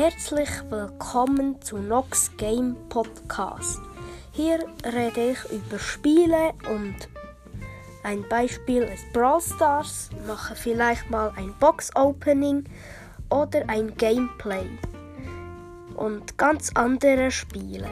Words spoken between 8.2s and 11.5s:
Beispiel ist Brawl Stars, mache vielleicht mal